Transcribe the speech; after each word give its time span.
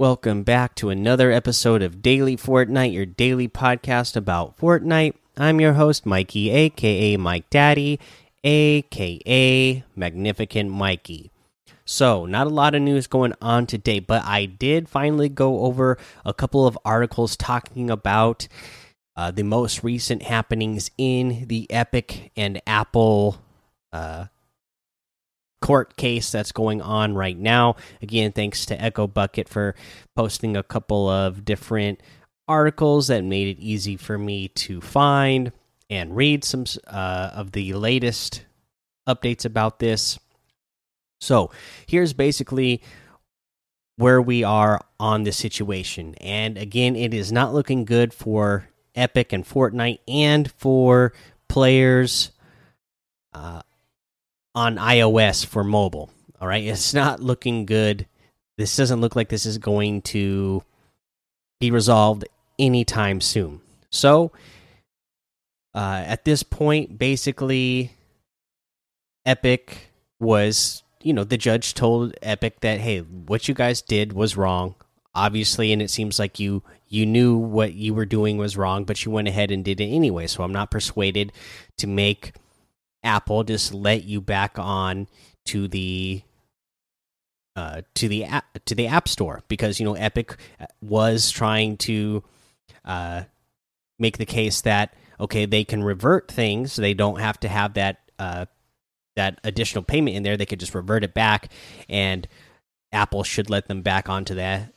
Welcome 0.00 0.44
back 0.44 0.74
to 0.76 0.88
another 0.88 1.30
episode 1.30 1.82
of 1.82 2.00
Daily 2.00 2.34
Fortnite, 2.34 2.94
your 2.94 3.04
daily 3.04 3.48
podcast 3.48 4.16
about 4.16 4.56
Fortnite. 4.56 5.12
I'm 5.36 5.60
your 5.60 5.74
host, 5.74 6.06
Mikey, 6.06 6.48
aka 6.48 7.18
Mike 7.18 7.50
Daddy, 7.50 8.00
aka 8.42 9.84
Magnificent 9.94 10.70
Mikey. 10.70 11.30
So, 11.84 12.24
not 12.24 12.46
a 12.46 12.48
lot 12.48 12.74
of 12.74 12.80
news 12.80 13.06
going 13.06 13.34
on 13.42 13.66
today, 13.66 13.98
but 13.98 14.24
I 14.24 14.46
did 14.46 14.88
finally 14.88 15.28
go 15.28 15.64
over 15.66 15.98
a 16.24 16.32
couple 16.32 16.66
of 16.66 16.78
articles 16.82 17.36
talking 17.36 17.90
about 17.90 18.48
uh, 19.18 19.30
the 19.30 19.42
most 19.42 19.84
recent 19.84 20.22
happenings 20.22 20.90
in 20.96 21.44
the 21.46 21.70
Epic 21.70 22.32
and 22.34 22.62
Apple 22.66 23.42
uh, 23.92 24.28
court 25.60 25.96
case 25.96 26.32
that's 26.32 26.52
going 26.52 26.80
on 26.80 27.14
right 27.14 27.38
now. 27.38 27.76
Again, 28.02 28.32
thanks 28.32 28.66
to 28.66 28.80
Echo 28.80 29.06
Bucket 29.06 29.48
for 29.48 29.74
posting 30.16 30.56
a 30.56 30.62
couple 30.62 31.08
of 31.08 31.44
different 31.44 32.00
articles 32.48 33.08
that 33.08 33.22
made 33.24 33.56
it 33.56 33.60
easy 33.60 33.96
for 33.96 34.18
me 34.18 34.48
to 34.48 34.80
find 34.80 35.52
and 35.88 36.16
read 36.16 36.44
some 36.44 36.64
uh, 36.86 37.30
of 37.34 37.52
the 37.52 37.74
latest 37.74 38.44
updates 39.08 39.44
about 39.44 39.78
this. 39.78 40.18
So, 41.20 41.50
here's 41.86 42.12
basically 42.12 42.82
where 43.96 44.22
we 44.22 44.42
are 44.42 44.80
on 44.98 45.24
the 45.24 45.32
situation. 45.32 46.14
And 46.14 46.56
again, 46.56 46.96
it 46.96 47.12
is 47.12 47.30
not 47.30 47.52
looking 47.52 47.84
good 47.84 48.14
for 48.14 48.68
Epic 48.94 49.32
and 49.32 49.44
Fortnite 49.44 49.98
and 50.08 50.50
for 50.52 51.12
players 51.48 52.30
uh, 53.34 53.60
on 54.54 54.76
iOS 54.76 55.44
for 55.44 55.64
mobile. 55.64 56.10
All 56.40 56.48
right, 56.48 56.64
it's 56.64 56.94
not 56.94 57.20
looking 57.20 57.66
good. 57.66 58.06
This 58.56 58.76
doesn't 58.76 59.00
look 59.00 59.16
like 59.16 59.28
this 59.28 59.46
is 59.46 59.58
going 59.58 60.02
to 60.02 60.62
be 61.60 61.70
resolved 61.70 62.24
anytime 62.58 63.20
soon. 63.20 63.60
So, 63.90 64.32
uh, 65.74 66.02
at 66.06 66.24
this 66.24 66.42
point, 66.42 66.98
basically, 66.98 67.92
Epic 69.24 69.90
was, 70.18 70.82
you 71.02 71.12
know, 71.12 71.24
the 71.24 71.36
judge 71.36 71.74
told 71.74 72.14
Epic 72.22 72.60
that, 72.60 72.80
hey, 72.80 73.00
what 73.00 73.48
you 73.48 73.54
guys 73.54 73.82
did 73.82 74.12
was 74.12 74.36
wrong, 74.36 74.74
obviously, 75.14 75.72
and 75.72 75.80
it 75.80 75.90
seems 75.90 76.18
like 76.18 76.40
you 76.40 76.62
you 76.88 77.06
knew 77.06 77.36
what 77.36 77.74
you 77.74 77.94
were 77.94 78.06
doing 78.06 78.36
was 78.36 78.56
wrong, 78.56 78.84
but 78.84 79.04
you 79.04 79.12
went 79.12 79.28
ahead 79.28 79.52
and 79.52 79.64
did 79.64 79.80
it 79.80 79.84
anyway. 79.86 80.26
So 80.26 80.42
I'm 80.42 80.52
not 80.52 80.72
persuaded 80.72 81.32
to 81.78 81.86
make 81.86 82.32
Apple 83.02 83.44
just 83.44 83.72
let 83.72 84.04
you 84.04 84.20
back 84.20 84.58
on 84.58 85.08
to 85.46 85.68
the 85.68 86.22
uh, 87.56 87.82
to 87.94 88.08
the 88.08 88.24
app, 88.24 88.44
to 88.64 88.74
the 88.74 88.86
App 88.86 89.08
Store 89.08 89.42
because 89.48 89.80
you 89.80 89.84
know 89.84 89.94
Epic 89.94 90.36
was 90.80 91.30
trying 91.30 91.76
to 91.78 92.22
uh, 92.84 93.24
make 93.98 94.18
the 94.18 94.26
case 94.26 94.60
that 94.62 94.94
okay 95.18 95.46
they 95.46 95.64
can 95.64 95.82
revert 95.82 96.30
things 96.30 96.76
they 96.76 96.94
don't 96.94 97.20
have 97.20 97.38
to 97.40 97.48
have 97.48 97.74
that 97.74 97.98
uh, 98.18 98.46
that 99.16 99.40
additional 99.44 99.82
payment 99.82 100.16
in 100.16 100.22
there 100.22 100.36
they 100.36 100.46
could 100.46 100.60
just 100.60 100.74
revert 100.74 101.04
it 101.04 101.12
back 101.12 101.50
and 101.88 102.28
Apple 102.92 103.22
should 103.22 103.50
let 103.50 103.68
them 103.68 103.82
back 103.82 104.08
onto 104.08 104.34
the 104.34 104.68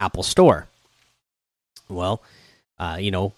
Apple 0.00 0.22
Store. 0.22 0.68
Well, 1.88 2.22
uh, 2.78 2.98
you 3.00 3.10
know, 3.10 3.32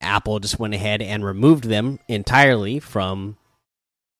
Apple 0.00 0.38
just 0.38 0.58
went 0.58 0.74
ahead 0.74 1.02
and 1.02 1.24
removed 1.24 1.64
them 1.64 1.98
entirely 2.08 2.78
from 2.78 3.36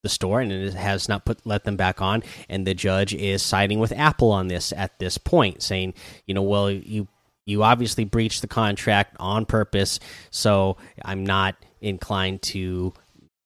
the 0.05 0.09
store 0.09 0.41
and 0.41 0.53
it 0.53 0.75
has 0.75 1.09
not 1.09 1.25
put 1.25 1.45
let 1.45 1.65
them 1.65 1.77
back 1.77 2.01
on 2.01 2.23
and 2.49 2.65
the 2.65 2.75
judge 2.75 3.13
is 3.13 3.43
siding 3.43 3.81
with 3.81 3.91
apple 3.93 4.31
on 4.31 4.47
this 4.47 4.73
at 4.77 4.97
this 5.01 5.19
point 5.19 5.61
saying 5.63 5.93
you 6.27 6.35
know 6.35 6.43
well 6.43 6.71
you 6.71 7.09
you 7.47 7.65
obviously 7.65 8.05
breached 8.05 8.41
the 8.41 8.47
contract 8.47 9.17
on 9.19 9.45
purpose 9.45 9.99
so 10.31 10.77
i'm 11.05 11.27
not 11.27 11.57
inclined 11.81 12.41
to 12.43 12.93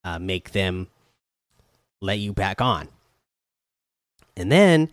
uh, 0.05 0.19
make 0.19 0.53
them 0.53 0.89
let 2.01 2.19
you 2.19 2.33
back 2.33 2.61
on. 2.61 2.89
And 4.37 4.51
then 4.51 4.91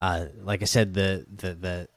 uh, 0.00 0.26
like 0.42 0.62
i 0.62 0.64
said 0.64 0.94
the 0.94 1.26
the 1.34 1.54
the 1.54 1.88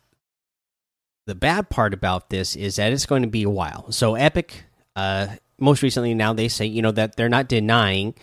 the 1.28 1.36
bad 1.36 1.70
part 1.70 1.94
about 1.94 2.30
this 2.30 2.56
is 2.56 2.78
that 2.78 2.92
it's 2.92 3.06
going 3.06 3.22
to 3.22 3.28
be 3.28 3.44
a 3.44 3.50
while. 3.50 3.92
So 3.92 4.16
epic 4.16 4.66
uh, 4.96 5.28
most 5.60 5.82
recently 5.82 6.14
now 6.14 6.34
they 6.34 6.48
say 6.48 6.66
you 6.66 6.82
know 6.82 6.92
that 6.92 7.16
they're 7.16 7.30
not 7.30 7.48
denying 7.48 8.16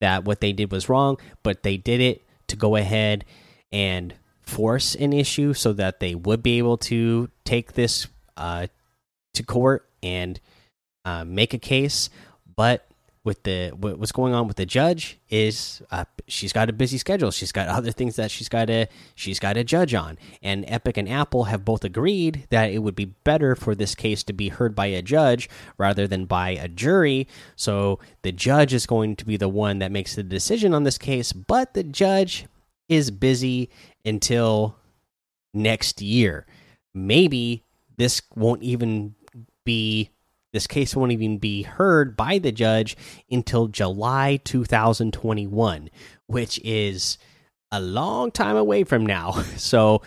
that 0.00 0.24
what 0.24 0.40
they 0.40 0.52
did 0.52 0.72
was 0.72 0.88
wrong, 0.88 1.18
but 1.42 1.62
they 1.62 1.76
did 1.76 2.00
it 2.00 2.22
to 2.48 2.56
go 2.56 2.76
ahead 2.76 3.24
and 3.72 4.14
force 4.42 4.94
an 4.94 5.12
issue 5.12 5.52
so 5.52 5.72
that 5.74 6.00
they 6.00 6.14
would 6.14 6.42
be 6.42 6.58
able 6.58 6.78
to 6.78 7.28
take 7.44 7.74
this 7.74 8.06
uh, 8.36 8.66
to 9.34 9.42
court 9.42 9.88
and 10.02 10.40
uh, 11.04 11.24
make 11.24 11.52
a 11.52 11.58
case. 11.58 12.08
But 12.56 12.87
with 13.24 13.42
the 13.42 13.70
what's 13.70 14.12
going 14.12 14.32
on 14.32 14.46
with 14.46 14.56
the 14.56 14.66
judge 14.66 15.18
is 15.28 15.82
uh, 15.90 16.04
she's 16.26 16.52
got 16.52 16.70
a 16.70 16.72
busy 16.72 16.98
schedule. 16.98 17.30
She's 17.30 17.52
got 17.52 17.68
other 17.68 17.90
things 17.90 18.16
that 18.16 18.30
she's 18.30 18.48
got 18.48 18.66
to 18.66 18.86
she's 19.14 19.38
got 19.38 19.54
to 19.54 19.64
judge 19.64 19.94
on. 19.94 20.18
And 20.42 20.64
Epic 20.68 20.96
and 20.96 21.08
Apple 21.08 21.44
have 21.44 21.64
both 21.64 21.84
agreed 21.84 22.46
that 22.50 22.70
it 22.70 22.78
would 22.78 22.94
be 22.94 23.06
better 23.06 23.54
for 23.54 23.74
this 23.74 23.94
case 23.94 24.22
to 24.24 24.32
be 24.32 24.48
heard 24.48 24.74
by 24.74 24.86
a 24.86 25.02
judge 25.02 25.48
rather 25.76 26.06
than 26.06 26.24
by 26.24 26.50
a 26.50 26.68
jury. 26.68 27.28
So 27.56 27.98
the 28.22 28.32
judge 28.32 28.72
is 28.72 28.86
going 28.86 29.16
to 29.16 29.26
be 29.26 29.36
the 29.36 29.48
one 29.48 29.78
that 29.80 29.92
makes 29.92 30.14
the 30.14 30.22
decision 30.22 30.72
on 30.72 30.84
this 30.84 30.98
case, 30.98 31.32
but 31.32 31.74
the 31.74 31.84
judge 31.84 32.46
is 32.88 33.10
busy 33.10 33.70
until 34.04 34.76
next 35.52 36.00
year. 36.00 36.46
Maybe 36.94 37.64
this 37.96 38.22
won't 38.34 38.62
even 38.62 39.14
be 39.64 40.10
this 40.52 40.66
case 40.66 40.96
won't 40.96 41.12
even 41.12 41.38
be 41.38 41.62
heard 41.62 42.16
by 42.16 42.38
the 42.38 42.52
judge 42.52 42.96
until 43.30 43.68
July 43.68 44.40
2021, 44.44 45.90
which 46.26 46.58
is 46.64 47.18
a 47.70 47.80
long 47.80 48.30
time 48.30 48.56
away 48.56 48.84
from 48.84 49.04
now. 49.04 49.44
So 49.58 50.02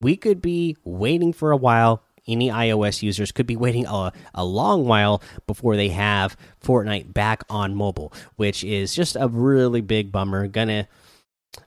we 0.00 0.16
could 0.16 0.42
be 0.42 0.76
waiting 0.84 1.32
for 1.32 1.50
a 1.50 1.56
while. 1.56 2.02
Any 2.26 2.50
iOS 2.50 3.02
users 3.02 3.32
could 3.32 3.46
be 3.46 3.56
waiting 3.56 3.86
a, 3.86 4.12
a 4.34 4.44
long 4.44 4.86
while 4.86 5.22
before 5.46 5.76
they 5.76 5.88
have 5.88 6.36
Fortnite 6.62 7.14
back 7.14 7.42
on 7.48 7.74
mobile, 7.74 8.12
which 8.36 8.62
is 8.62 8.94
just 8.94 9.16
a 9.18 9.28
really 9.28 9.80
big 9.80 10.12
bummer. 10.12 10.46
Gonna 10.46 10.86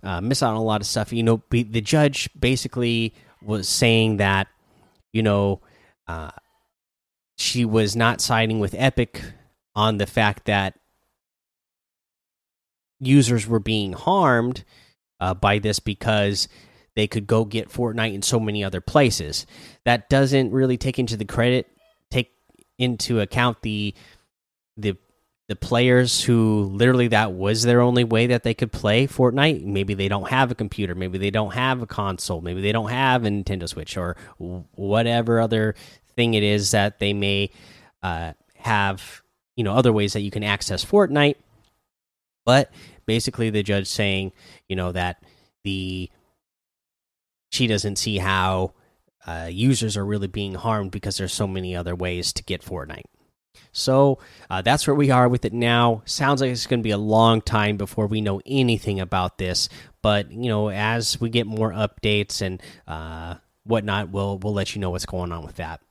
uh, 0.04 0.22
miss 0.22 0.44
out 0.44 0.52
on 0.52 0.58
a 0.58 0.64
lot 0.64 0.82
of 0.82 0.88
stuff. 0.88 1.12
You 1.12 1.24
know, 1.24 1.42
the 1.50 1.82
judge 1.82 2.30
basically 2.40 3.16
was 3.42 3.68
saying 3.68 4.18
that, 4.18 4.48
you 5.12 5.24
know, 5.24 5.62
uh, 6.08 6.32
she 7.42 7.66
was 7.66 7.96
not 7.96 8.22
siding 8.22 8.60
with 8.60 8.76
Epic 8.78 9.22
on 9.76 9.98
the 9.98 10.06
fact 10.06 10.46
that 10.46 10.78
users 13.00 13.48
were 13.48 13.60
being 13.60 13.94
harmed 13.94 14.64
uh, 15.20 15.34
by 15.34 15.60
this 15.60 15.80
because 15.80 16.48
they 16.96 17.08
could 17.08 17.26
go 17.26 17.46
get 17.46 17.70
Fortnite 17.70 18.14
in 18.14 18.22
so 18.22 18.40
many 18.40 18.64
other 18.64 18.82
places. 18.82 19.46
That 19.86 20.10
doesn't 20.10 20.52
really 20.52 20.78
take 20.78 21.00
into 21.00 21.18
the 21.18 21.26
credit 21.26 21.68
take 22.10 22.32
into 22.78 23.20
account 23.20 23.62
the 23.62 23.96
the 24.78 24.98
the 25.48 25.56
players 25.58 26.24
who 26.24 26.70
literally 26.72 27.10
that 27.10 27.34
was 27.34 27.64
their 27.64 27.82
only 27.82 28.06
way 28.06 28.28
that 28.28 28.44
they 28.44 28.54
could 28.54 28.72
play 28.72 29.06
Fortnite. 29.06 29.66
Maybe 29.66 29.94
they 29.94 30.08
don't 30.08 30.30
have 30.30 30.50
a 30.50 30.56
computer, 30.56 30.96
maybe 30.96 31.18
they 31.18 31.30
don't 31.30 31.54
have 31.54 31.82
a 31.82 31.86
console, 31.88 32.40
maybe 32.40 32.62
they 32.62 32.72
don't 32.72 32.90
have 32.90 33.26
a 33.26 33.30
Nintendo 33.30 33.68
Switch 33.68 33.98
or 33.98 34.16
whatever 34.38 35.42
other 35.42 35.76
thing 36.16 36.34
it 36.34 36.44
is 36.44 36.72
that 36.72 37.00
they 37.00 37.14
may 37.14 37.50
uh, 38.04 38.34
have 38.56 39.22
you 39.56 39.64
know 39.64 39.74
other 39.74 39.94
ways 39.94 40.14
that 40.14 40.22
you 40.22 40.32
can 40.32 40.44
access 40.44 40.84
Fortnite. 40.84 41.36
But 42.46 42.72
basically, 43.06 43.50
the 43.50 43.64
judge 43.64 43.88
saying 43.88 44.32
you 44.68 44.76
know 44.76 44.92
that 44.92 45.24
the 45.64 46.10
she 47.52 47.68
doesn't 47.68 47.98
see 47.98 48.18
how 48.18 48.74
uh, 49.28 49.50
users 49.52 49.98
are 49.98 50.06
really 50.06 50.28
being 50.28 50.56
harmed 50.56 50.92
because 50.92 51.18
there's 51.18 51.34
so 51.34 51.48
many 51.48 51.76
other 51.76 51.96
ways 51.96 52.34
to 52.34 52.44
get 52.44 52.62
Fortnite. 52.62 53.04
So 53.72 54.20
uh, 54.50 54.62
that's 54.62 54.88
where 54.88 54.96
we 54.96 55.12
are 55.12 55.30
with 55.30 55.46
it 55.46 55.54
now. 55.54 56.02
Sounds 56.06 56.42
like 56.42 56.52
it's 56.52 56.68
going 56.68 56.80
to 56.80 56.84
be 56.84 56.92
a 56.92 56.98
long 56.98 57.42
time 57.42 57.78
before 57.78 58.08
we 58.08 58.22
know 58.22 58.42
anything 58.46 59.00
about 59.00 59.38
this. 59.38 59.70
But 60.02 60.32
you 60.32 60.50
know, 60.50 60.70
as 60.70 61.20
we 61.22 61.30
get 61.30 61.48
more 61.48 61.72
updates 61.72 62.42
and 62.42 62.62
uh, 62.88 63.36
whatnot, 63.72 64.10
we'll 64.10 64.38
we'll 64.38 64.54
let 64.54 64.76
you 64.76 64.82
know 64.82 64.92
what's 64.92 65.06
going 65.06 65.32
on 65.32 65.44
with 65.44 65.56
that. 65.56 65.82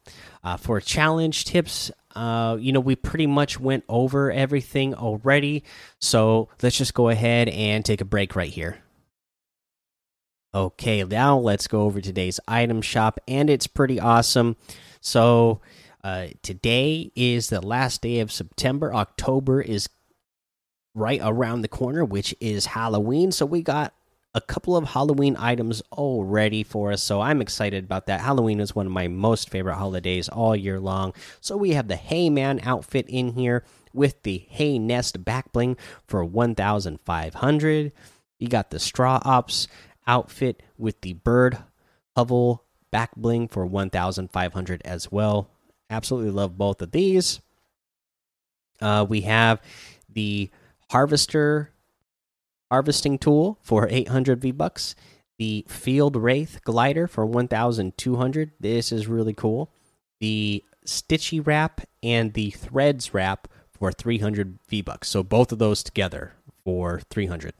Uh, 0.45 0.57
for 0.57 0.81
challenge 0.81 1.45
tips, 1.45 1.91
uh, 2.15 2.57
you 2.61 2.73
know, 2.73 2.81
we 2.81 2.95
pretty 2.95 3.27
much 3.27 3.59
went 3.59 3.85
over 3.89 4.31
everything 4.31 4.95
already. 4.95 5.65
So 6.01 6.49
let's 6.63 6.79
just 6.79 6.95
go 6.95 7.09
ahead 7.09 7.49
and 7.49 7.85
take 7.85 8.01
a 8.01 8.05
break 8.05 8.37
right 8.37 8.53
here. 8.53 8.79
Okay, 10.55 11.05
now 11.05 11.39
let's 11.39 11.69
go 11.69 11.83
over 11.83 12.01
today's 12.01 12.41
item 12.49 12.83
shop, 12.83 13.21
and 13.29 13.49
it's 13.49 13.67
pretty 13.67 14.01
awesome. 14.01 14.57
So 15.01 15.61
uh, 16.03 16.29
today 16.43 17.13
is 17.15 17.49
the 17.49 17.61
last 17.61 18.03
day 18.03 18.21
of 18.21 18.33
September. 18.33 18.93
October 18.95 19.61
is 19.61 19.89
right 20.95 21.21
around 21.23 21.61
the 21.61 21.69
corner, 21.69 22.05
which 22.05 22.35
is 22.41 22.67
Halloween. 22.67 23.31
So 23.31 23.47
we 23.47 23.63
got 23.63 23.95
a 24.35 24.41
couple 24.41 24.77
of 24.77 24.89
Halloween 24.89 25.37
items 25.39 25.83
already 25.93 26.63
for 26.63 26.93
us, 26.93 27.03
so 27.03 27.21
I'm 27.21 27.41
excited 27.41 27.85
about 27.85 28.07
that. 28.07 28.21
Halloween 28.21 28.61
is 28.61 28.75
one 28.75 28.87
of 28.87 28.93
my 28.93 29.09
most 29.09 29.51
favorite 29.51 29.75
holidays 29.75 30.29
all 30.29 30.55
year 30.55 30.79
long. 30.79 31.13
So 31.41 31.57
we 31.57 31.73
have 31.73 31.89
the 31.89 31.97
Hay 31.97 32.31
Man 32.31 32.61
outfit 32.63 33.07
in 33.09 33.33
here 33.33 33.65
with 33.93 34.23
the 34.23 34.47
Hay 34.51 34.79
Nest 34.79 35.25
back 35.25 35.53
bling 35.53 35.77
for 36.07 36.25
1,500. 36.25 37.93
You 38.39 38.49
got 38.49 38.71
the 38.71 38.79
Straw 38.79 39.21
Ops 39.25 39.67
outfit 40.07 40.63
with 40.79 41.01
the 41.01 41.15
Bird 41.15 41.59
Hovel 42.17 42.65
back 42.91 43.15
bling 43.17 43.49
for 43.49 43.67
1,500 43.67 44.83
as 44.85 45.11
well. 45.11 45.51
Absolutely 45.89 46.31
love 46.31 46.57
both 46.57 46.81
of 46.83 46.93
these. 46.93 47.41
Uh, 48.81 49.05
we 49.09 49.23
have 49.23 49.61
the 50.09 50.51
Harvester 50.91 51.71
harvesting 52.71 53.19
tool 53.19 53.59
for 53.63 53.89
800 53.91 54.41
V 54.41 54.51
bucks. 54.53 54.95
The 55.39 55.65
Field 55.69 56.17
Wraith 56.17 56.61
glider 56.65 57.07
for 57.07 57.25
1,200. 57.25 58.53
This 58.61 58.93
is 58.93 59.07
really 59.07 59.33
cool. 59.33 59.73
The 60.21 60.63
Stitchy 60.85 61.45
wrap 61.45 61.81
and 62.03 62.35
the 62.35 62.51
Threads 62.51 63.15
wrap 63.15 63.49
for 63.73 63.91
300 63.91 64.59
V 64.69 64.83
bucks. 64.83 65.09
So 65.09 65.23
both 65.23 65.53
of 65.53 65.59
those 65.59 65.83
together 65.83 66.35
for 66.65 67.01
300. 67.11 67.55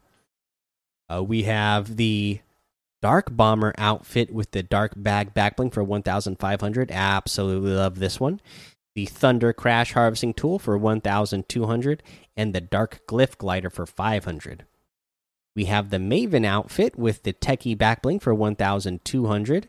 Uh, 1.13 1.23
we 1.23 1.45
have 1.45 1.97
the 1.97 2.41
Dark 3.03 3.35
Bomber 3.35 3.73
outfit 3.79 4.33
with 4.33 4.51
the 4.51 4.63
Dark 4.63 4.93
Bag 4.95 5.33
backbling 5.33 5.73
for 5.73 5.83
1,500. 5.83 6.91
Absolutely 6.93 7.73
love 7.73 7.99
this 7.99 8.21
one. 8.21 8.41
The 8.95 9.07
Thunder 9.07 9.53
Crash 9.53 9.93
harvesting 9.93 10.35
tool 10.35 10.59
for 10.59 10.77
1,200 10.77 12.03
and 12.37 12.55
the 12.55 12.61
Dark 12.61 13.01
Glyph 13.09 13.39
glider 13.39 13.71
for 13.71 13.87
500. 13.87 14.67
We 15.55 15.65
have 15.65 15.91
the 15.91 15.99
Maven 15.99 16.47
outfit 16.47 16.99
with 16.99 17.23
the 17.23 17.33
Techie 17.33 17.77
backbling 17.77 18.23
for 18.23 18.35
1,200. 18.35 19.69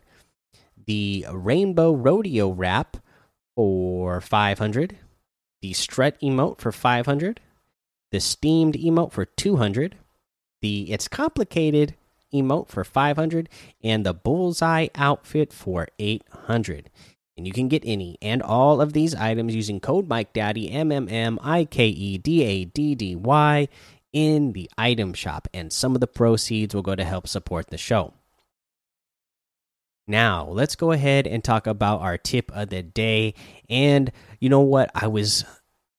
The 0.86 1.26
Rainbow 1.32 1.92
Rodeo 1.92 2.50
wrap 2.50 2.96
for 3.56 4.20
500. 4.20 4.98
The 5.60 5.72
Strut 5.72 6.20
emote 6.20 6.60
for 6.60 6.72
500. 6.72 7.40
The 8.10 8.20
Steamed 8.20 8.74
emote 8.74 9.12
for 9.12 9.24
200. 9.24 9.96
The 10.60 10.92
It's 10.92 11.08
Complicated 11.08 11.94
emote 12.32 12.68
for 12.68 12.84
500. 12.84 13.48
And 13.82 14.06
the 14.06 14.14
Bullseye 14.14 14.88
outfit 14.94 15.52
for 15.52 15.88
800. 15.98 16.90
And 17.36 17.46
you 17.46 17.52
can 17.52 17.68
get 17.68 17.82
any 17.84 18.18
and 18.20 18.42
all 18.42 18.80
of 18.80 18.92
these 18.92 19.14
items 19.14 19.54
using 19.54 19.80
code 19.80 20.06
Mike 20.06 20.32
Daddy 20.32 20.70
M 20.70 20.92
M 20.92 21.08
M 21.08 21.38
I 21.42 21.64
K 21.64 21.86
E 21.86 22.18
D 22.18 22.42
A 22.42 22.64
D 22.66 22.94
D 22.94 23.16
Y 23.16 23.68
in 24.12 24.52
the 24.52 24.70
item 24.76 25.14
shop, 25.14 25.48
and 25.54 25.72
some 25.72 25.94
of 25.94 26.00
the 26.00 26.06
proceeds 26.06 26.74
will 26.74 26.82
go 26.82 26.94
to 26.94 27.04
help 27.04 27.26
support 27.26 27.68
the 27.68 27.78
show. 27.78 28.14
Now, 30.06 30.48
let's 30.48 30.76
go 30.76 30.92
ahead 30.92 31.26
and 31.26 31.44
talk 31.44 31.66
about 31.66 32.00
our 32.00 32.18
tip 32.18 32.50
of 32.52 32.70
the 32.70 32.82
day. 32.82 33.34
And 33.70 34.10
you 34.40 34.48
know 34.48 34.60
what? 34.60 34.90
I 34.94 35.06
was 35.06 35.44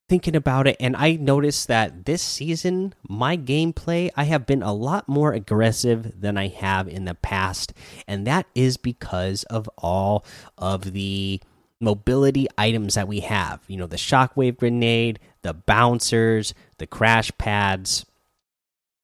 thinking 0.10 0.36
about 0.36 0.68
it 0.68 0.75
and 0.80 0.95
I 0.98 1.13
noticed 1.13 1.69
that 1.69 2.06
this 2.06 2.21
season, 2.21 2.94
my 3.07 3.38
gameplay, 3.38 4.12
I 4.16 4.25
have 4.25 4.45
been 4.45 4.62
a 4.62 4.74
lot 4.74 5.07
more 5.07 5.33
aggressive 5.33 6.19
than 6.19 6.38
I 6.38 6.50
have 6.50 6.88
in 6.89 7.06
the 7.06 7.16
past. 7.16 7.74
And 8.07 8.27
that 8.27 8.45
is 8.54 8.75
because 8.75 9.44
of 9.44 9.69
all 9.77 10.25
of 10.57 10.92
the 10.92 11.42
mobility 11.83 12.47
items 12.57 12.95
that 12.95 13.07
we 13.07 13.19
have. 13.19 13.62
You 13.68 13.77
know, 13.77 13.88
the 13.88 13.97
shockwave 13.97 14.57
grenade, 14.57 15.19
the 15.41 15.53
bouncers, 15.53 16.53
the 16.80 16.88
crash 16.88 17.31
pads, 17.38 18.06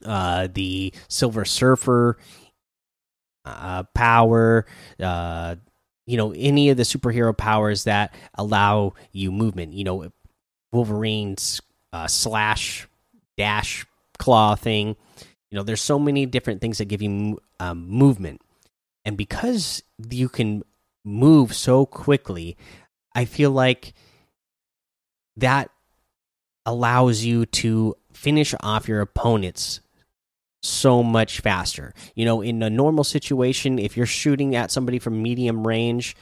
uh, 0.06 0.48
the 0.52 0.94
Silver 1.08 1.46
Surfer 1.46 2.18
uh, 3.46 3.84
power, 3.94 4.66
uh, 5.00 5.56
you 6.06 6.18
know, 6.18 6.34
any 6.36 6.70
of 6.70 6.78
the 6.78 6.84
superhero 6.84 7.38
powers 7.38 7.84
that 7.84 8.14
allow 8.36 8.94
you 9.12 9.32
movement. 9.32 9.74
You 9.74 9.84
know, 9.84 10.12
Wolverine's 10.72 11.62
uh, 11.94 12.08
slash 12.08 12.88
dash 13.38 13.86
claw 14.18 14.56
thing. 14.56 14.96
You 15.52 15.56
know, 15.58 15.64
there's 15.64 15.82
so 15.82 16.00
many 16.00 16.26
different 16.26 16.62
things 16.62 16.78
that 16.78 16.86
give 16.86 17.02
you 17.02 17.40
um, 17.60 17.88
movement, 17.88 18.42
and 19.04 19.18
because 19.18 19.84
you 20.10 20.30
can 20.30 20.64
move 21.10 21.54
so 21.54 21.86
quickly, 21.86 22.58
I 23.16 23.26
feel 23.26 23.52
like 23.52 23.94
that 25.38 25.70
allows 26.66 27.24
you 27.24 27.46
to 27.46 27.96
finish 28.14 28.54
off 28.62 28.88
your 28.88 29.02
opponents 29.02 29.82
so 30.62 31.02
much 31.02 31.40
faster. 31.40 31.94
You 32.16 32.26
know, 32.26 32.42
in 32.42 32.62
a 32.62 32.70
normal 32.70 33.04
situation, 33.04 33.80
if 33.80 33.98
you're 33.98 34.06
shooting 34.06 34.56
at 34.56 34.72
somebody 34.72 35.00
from 35.00 35.22
medium 35.22 35.66
range, 35.66 36.16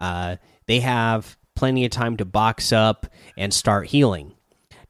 uh, 0.00 0.36
they 0.66 0.80
have 0.80 1.36
plenty 1.56 1.84
of 1.84 1.90
time 1.90 2.16
to 2.16 2.24
box 2.24 2.72
up 2.72 3.06
and 3.36 3.52
start 3.52 3.88
healing. 3.88 4.34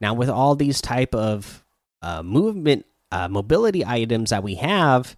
Now, 0.00 0.14
with 0.14 0.28
all 0.28 0.54
these 0.54 0.80
type 0.80 1.14
of 1.14 1.64
uh, 2.02 2.22
movement 2.22 2.86
uh, 3.10 3.28
mobility 3.28 3.84
items 3.84 4.30
that 4.30 4.42
we 4.42 4.54
have, 4.56 5.16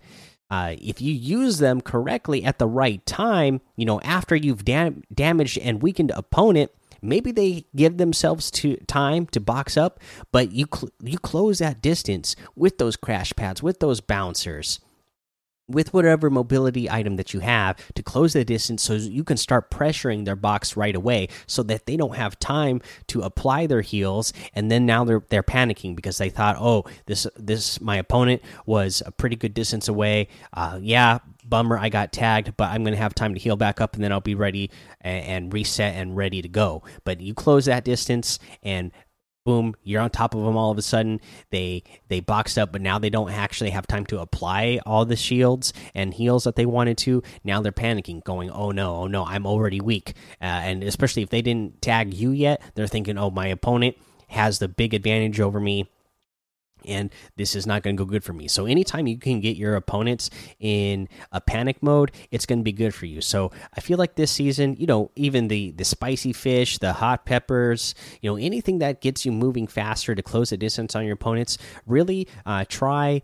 uh, 0.52 0.76
if 0.82 1.00
you 1.00 1.14
use 1.14 1.56
them 1.56 1.80
correctly 1.80 2.44
at 2.44 2.58
the 2.58 2.68
right 2.68 3.04
time, 3.06 3.62
you 3.74 3.86
know, 3.86 4.02
after 4.02 4.36
you've 4.36 4.66
dam 4.66 5.02
damaged 5.12 5.56
and 5.56 5.82
weakened 5.82 6.10
opponent, 6.10 6.70
maybe 7.00 7.32
they 7.32 7.64
give 7.74 7.96
themselves 7.96 8.50
to 8.50 8.76
time 8.86 9.26
to 9.28 9.40
box 9.40 9.78
up, 9.78 9.98
but 10.30 10.52
you 10.52 10.66
cl 10.70 10.90
you 11.02 11.16
close 11.16 11.58
that 11.60 11.80
distance 11.80 12.36
with 12.54 12.76
those 12.76 12.96
crash 12.96 13.32
pads, 13.34 13.62
with 13.62 13.80
those 13.80 14.02
bouncers 14.02 14.78
with 15.72 15.92
whatever 15.92 16.30
mobility 16.30 16.90
item 16.90 17.16
that 17.16 17.34
you 17.34 17.40
have 17.40 17.76
to 17.94 18.02
close 18.02 18.32
the 18.32 18.44
distance 18.44 18.82
so 18.82 18.94
you 18.94 19.24
can 19.24 19.36
start 19.36 19.70
pressuring 19.70 20.24
their 20.24 20.36
box 20.36 20.76
right 20.76 20.94
away 20.94 21.28
so 21.46 21.62
that 21.62 21.86
they 21.86 21.96
don't 21.96 22.16
have 22.16 22.38
time 22.38 22.80
to 23.08 23.22
apply 23.22 23.66
their 23.66 23.80
heals 23.80 24.32
and 24.54 24.70
then 24.70 24.86
now 24.86 25.04
they're 25.04 25.22
they're 25.28 25.42
panicking 25.42 25.96
because 25.96 26.18
they 26.18 26.30
thought 26.30 26.56
oh 26.58 26.84
this 27.06 27.26
this 27.36 27.80
my 27.80 27.96
opponent 27.96 28.42
was 28.66 29.02
a 29.06 29.10
pretty 29.10 29.36
good 29.36 29.54
distance 29.54 29.88
away. 29.88 30.28
Uh, 30.52 30.78
yeah 30.80 31.18
bummer 31.44 31.78
I 31.78 31.88
got 31.88 32.12
tagged 32.12 32.56
but 32.56 32.70
I'm 32.70 32.84
gonna 32.84 32.96
have 32.96 33.14
time 33.14 33.34
to 33.34 33.40
heal 33.40 33.56
back 33.56 33.80
up 33.80 33.94
and 33.94 34.04
then 34.04 34.12
I'll 34.12 34.20
be 34.20 34.34
ready 34.34 34.70
and, 35.00 35.24
and 35.24 35.52
reset 35.52 35.94
and 35.94 36.16
ready 36.16 36.42
to 36.42 36.48
go. 36.48 36.82
But 37.04 37.20
you 37.20 37.34
close 37.34 37.64
that 37.66 37.84
distance 37.84 38.38
and 38.62 38.92
boom 39.44 39.74
you're 39.82 40.00
on 40.00 40.10
top 40.10 40.34
of 40.34 40.44
them 40.44 40.56
all 40.56 40.70
of 40.70 40.78
a 40.78 40.82
sudden. 40.82 41.20
They 41.50 41.82
they 42.08 42.20
boxed 42.20 42.58
up 42.58 42.72
but 42.72 42.80
now 42.80 42.98
they 42.98 43.10
don't 43.10 43.30
actually 43.30 43.70
have 43.70 43.86
time 43.86 44.06
to 44.06 44.20
apply 44.20 44.80
all 44.86 45.04
the 45.04 45.16
shields 45.16 45.72
and 45.94 46.14
heals 46.14 46.44
that 46.44 46.56
they 46.56 46.66
wanted 46.66 46.98
to. 46.98 47.22
Now 47.44 47.60
they're 47.60 47.72
panicking 47.72 48.22
going 48.24 48.50
oh 48.50 48.70
no 48.70 48.96
oh 48.96 49.06
no 49.06 49.24
i'm 49.24 49.46
already 49.46 49.80
weak. 49.80 50.14
Uh, 50.40 50.44
and 50.44 50.82
especially 50.82 51.22
if 51.22 51.30
they 51.30 51.42
didn't 51.42 51.82
tag 51.82 52.14
you 52.14 52.30
yet 52.30 52.62
they're 52.74 52.86
thinking 52.86 53.18
oh 53.18 53.30
my 53.30 53.46
opponent 53.46 53.96
has 54.28 54.58
the 54.58 54.68
big 54.68 54.94
advantage 54.94 55.40
over 55.40 55.60
me 55.60 55.88
and 56.86 57.10
this 57.36 57.54
is 57.54 57.66
not 57.66 57.82
going 57.82 57.96
to 57.96 58.04
go 58.04 58.08
good 58.08 58.24
for 58.24 58.32
me. 58.32 58.48
So 58.48 58.66
anytime 58.66 59.06
you 59.06 59.18
can 59.18 59.40
get 59.40 59.56
your 59.56 59.74
opponents 59.76 60.30
in 60.60 61.08
a 61.30 61.40
panic 61.40 61.82
mode, 61.82 62.12
it's 62.30 62.46
going 62.46 62.58
to 62.58 62.64
be 62.64 62.72
good 62.72 62.94
for 62.94 63.06
you. 63.06 63.20
So 63.20 63.50
I 63.76 63.80
feel 63.80 63.98
like 63.98 64.14
this 64.14 64.30
season, 64.30 64.76
you 64.78 64.86
know, 64.86 65.10
even 65.16 65.48
the 65.48 65.72
the 65.72 65.84
spicy 65.84 66.32
fish, 66.32 66.78
the 66.78 66.92
hot 66.92 67.24
peppers, 67.26 67.94
you 68.20 68.30
know, 68.30 68.36
anything 68.36 68.78
that 68.78 69.00
gets 69.00 69.24
you 69.24 69.32
moving 69.32 69.66
faster 69.66 70.14
to 70.14 70.22
close 70.22 70.50
the 70.50 70.56
distance 70.56 70.94
on 70.94 71.04
your 71.04 71.14
opponents, 71.14 71.58
really 71.86 72.28
uh, 72.46 72.64
try 72.68 73.22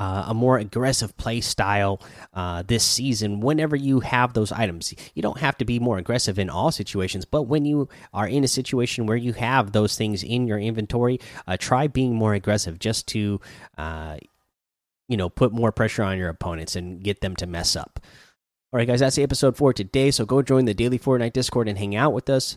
uh, 0.00 0.24
a 0.28 0.34
more 0.34 0.58
aggressive 0.58 1.14
play 1.18 1.40
style 1.42 2.00
uh, 2.32 2.62
this 2.66 2.82
season 2.82 3.40
whenever 3.40 3.76
you 3.76 4.00
have 4.00 4.32
those 4.32 4.50
items. 4.50 4.94
You 5.14 5.22
don't 5.22 5.38
have 5.38 5.58
to 5.58 5.64
be 5.66 5.78
more 5.78 5.98
aggressive 5.98 6.38
in 6.38 6.48
all 6.48 6.72
situations, 6.72 7.26
but 7.26 7.42
when 7.42 7.66
you 7.66 7.88
are 8.14 8.26
in 8.26 8.42
a 8.42 8.48
situation 8.48 9.06
where 9.06 9.16
you 9.16 9.34
have 9.34 9.72
those 9.72 9.96
things 9.96 10.24
in 10.24 10.46
your 10.46 10.58
inventory, 10.58 11.20
uh, 11.46 11.58
try 11.58 11.86
being 11.86 12.14
more 12.14 12.32
aggressive 12.32 12.78
just 12.78 13.06
to, 13.08 13.40
uh, 13.76 14.16
you 15.06 15.18
know, 15.18 15.28
put 15.28 15.52
more 15.52 15.70
pressure 15.70 16.02
on 16.02 16.16
your 16.16 16.30
opponents 16.30 16.74
and 16.74 17.02
get 17.02 17.20
them 17.20 17.36
to 17.36 17.46
mess 17.46 17.76
up. 17.76 18.00
All 18.72 18.78
right, 18.78 18.86
guys, 18.86 19.00
that's 19.00 19.16
the 19.16 19.22
episode 19.22 19.56
for 19.56 19.72
today. 19.72 20.10
So 20.12 20.24
go 20.24 20.42
join 20.42 20.64
the 20.64 20.74
Daily 20.74 20.98
Fortnite 20.98 21.32
Discord 21.32 21.68
and 21.68 21.76
hang 21.76 21.94
out 21.94 22.14
with 22.14 22.30
us. 22.30 22.56